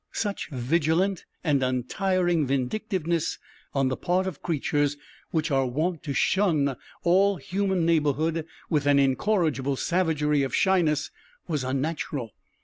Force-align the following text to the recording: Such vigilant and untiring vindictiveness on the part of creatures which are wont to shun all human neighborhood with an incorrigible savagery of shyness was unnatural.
Such 0.13 0.49
vigilant 0.49 1.25
and 1.43 1.61
untiring 1.61 2.47
vindictiveness 2.47 3.37
on 3.75 3.89
the 3.89 3.95
part 3.95 4.25
of 4.25 4.41
creatures 4.41 4.97
which 5.29 5.51
are 5.51 5.67
wont 5.67 6.01
to 6.01 6.13
shun 6.15 6.75
all 7.03 7.35
human 7.37 7.85
neighborhood 7.85 8.47
with 8.67 8.87
an 8.87 8.97
incorrigible 8.97 9.75
savagery 9.75 10.41
of 10.41 10.55
shyness 10.55 11.11
was 11.47 11.63
unnatural. 11.63 12.31